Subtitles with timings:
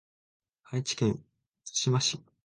[0.71, 1.23] 愛知県
[1.63, 2.19] 津島市